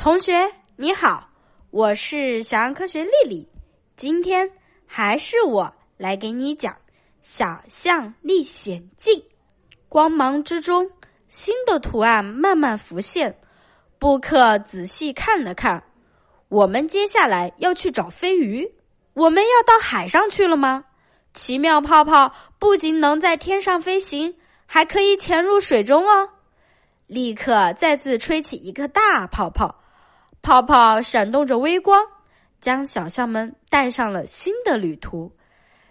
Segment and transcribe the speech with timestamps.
[0.00, 1.28] 同学你好，
[1.68, 3.46] 我是小羊科学丽丽。
[3.96, 4.50] 今天
[4.86, 6.72] 还是我来给你讲
[7.20, 9.10] 《小象历险记》。
[9.90, 10.90] 光芒之中，
[11.28, 13.38] 新的图案慢慢浮现。
[13.98, 15.84] 布克仔细看了看，
[16.48, 18.72] 我们接下来要去找飞鱼。
[19.12, 20.86] 我们要到海上去了吗？
[21.34, 26.30] 奇妙泡泡不仅能在天上飞行，还可以潜入水中哦！
[27.06, 29.76] 立刻再次吹起一个大泡泡。
[30.42, 32.02] 泡泡闪动着微光，
[32.60, 35.30] 将小象们带上了新的旅途。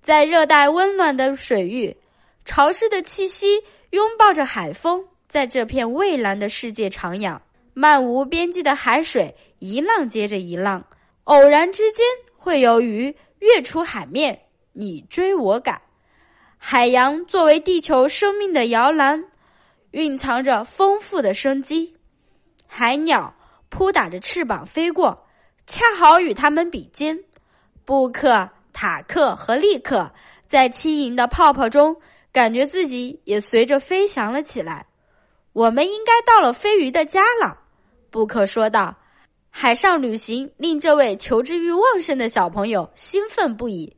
[0.00, 1.96] 在热带温暖的水域，
[2.44, 7.38] 潮湿的气息拥抱着海风，在这片蔚蓝的世界徜徉。
[7.72, 10.84] 漫无边际的海水，一浪接着一浪，
[11.24, 12.04] 偶然之间
[12.36, 14.40] 会有鱼跃出海面，
[14.72, 15.80] 你追我赶。
[16.58, 19.24] 海洋作为地球生命的摇篮，
[19.92, 21.96] 蕴藏着丰富的生机。
[22.66, 23.34] 海鸟。
[23.72, 25.26] 扑打着翅膀飞过，
[25.66, 27.18] 恰好与他们比肩。
[27.86, 30.12] 布克、塔克和利克
[30.46, 31.96] 在轻盈的泡泡中，
[32.30, 34.84] 感觉自己也随着飞翔了起来。
[35.54, 37.58] 我们应该到了飞鱼的家了，
[38.10, 38.94] 布克说道。
[39.54, 43.96] 海上旅行令这位求知欲旺盛的小朋友兴奋不已。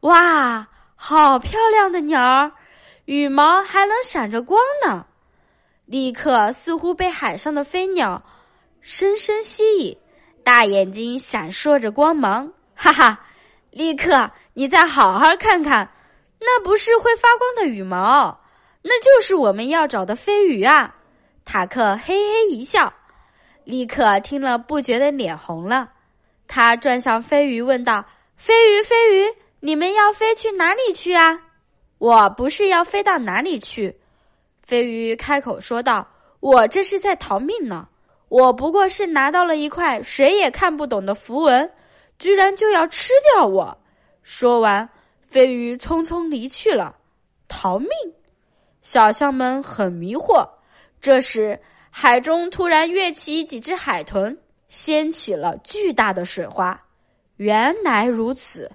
[0.00, 2.52] 哇，好漂亮的鸟儿，
[3.04, 5.06] 羽毛还能闪着光呢！
[5.86, 8.22] 立刻似乎被海上的飞鸟。
[8.82, 9.96] 深深吸引，
[10.42, 13.24] 大眼睛闪烁着光芒，哈哈！
[13.70, 15.88] 立刻，你再好好看看，
[16.40, 18.40] 那不是会发光的羽毛，
[18.82, 20.96] 那就是我们要找的飞鱼啊！
[21.44, 22.92] 塔克嘿嘿一笑，
[23.62, 25.88] 立刻听了不觉得脸红了。
[26.48, 28.04] 他转向飞鱼问道
[28.36, 31.40] ：“飞鱼，飞鱼，你们要飞去哪里去啊
[31.98, 33.96] ？”“我不是要飞到哪里去。”
[34.60, 36.06] 飞鱼开口说道
[36.40, 37.86] ：“我这是在逃命呢。”
[38.32, 41.70] 我不过是拿到了一块谁也看不懂的符文，
[42.18, 43.76] 居然就要吃掉我！
[44.22, 44.88] 说完，
[45.28, 46.96] 飞鱼匆匆离去了。
[47.46, 47.90] 逃命！
[48.80, 50.48] 小象们很迷惑。
[50.98, 51.60] 这时，
[51.90, 54.34] 海中突然跃起几只海豚，
[54.66, 56.80] 掀起了巨大的水花。
[57.36, 58.72] 原来如此，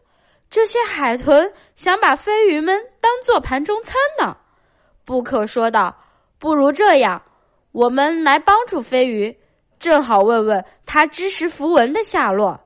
[0.52, 4.38] 这些海豚想把飞鱼们当做盘中餐呢。
[5.04, 5.98] 布克说道
[6.38, 7.20] ：“不如这样，
[7.72, 9.36] 我们来帮助飞鱼。”
[9.80, 12.60] 正好问问他知识符文的下落，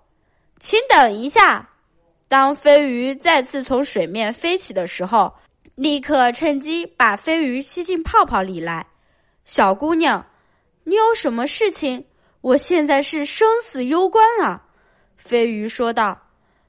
[0.60, 1.70] 请等一下。
[2.28, 5.34] 当飞鱼再次从水面飞起的时候，
[5.76, 8.88] 立刻趁机把飞鱼吸进泡泡里来。
[9.44, 10.26] 小姑娘，
[10.86, 12.06] 你有什么事情？
[12.40, 14.64] 我现在是生死攸关啊！
[15.18, 16.18] 飞鱼说道。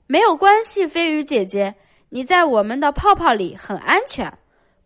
[0.08, 1.74] 没有关系，飞鱼姐姐，
[2.10, 4.36] 你在我们的泡泡里很安全。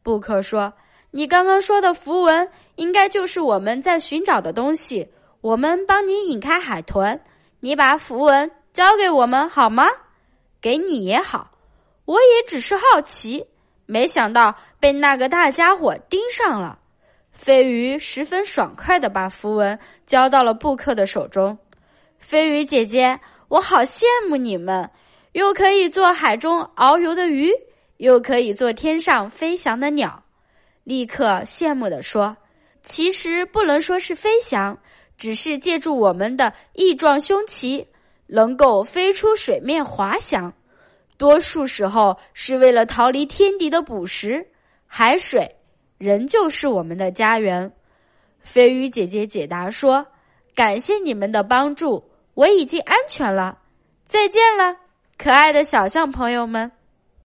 [0.03, 0.73] 布克说，
[1.11, 5.09] 你刚刚说的符文应该就是我们在寻找的东西。
[5.47, 7.21] 我们帮你引开海豚，
[7.61, 9.87] 你把符文交给我们好吗？
[10.61, 11.53] 给你也好，
[12.05, 13.47] 我也只是好奇，
[13.87, 16.81] 没想到被那个大家伙盯上了。
[17.31, 21.57] 飞鱼十分爽快的把符文交到了布克的手中。
[22.19, 24.91] 飞鱼姐姐，我好羡慕你们，
[25.31, 27.53] 又可以做海中遨游的鱼，
[27.99, 30.25] 又可以做天上飞翔的鸟。
[30.83, 32.37] 立刻羡慕的说
[32.83, 34.77] ：“其实不能说是飞翔。”
[35.17, 37.87] 只是借助我们的翼状胸鳍，
[38.27, 40.53] 能够飞出水面滑翔。
[41.17, 44.47] 多数时候是为了逃离天敌的捕食。
[44.87, 45.57] 海水
[45.99, 47.73] 仍旧是我们的家园。
[48.41, 50.07] 飞鱼姐姐解答说
[50.55, 53.59] ：“感谢你们的帮助，我已经安全了。
[54.05, 54.77] 再见了，
[55.19, 56.71] 可爱的小象朋友们。”